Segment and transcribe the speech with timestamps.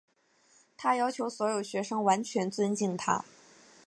[0.77, 3.23] 她要求所有学生完全尊敬她。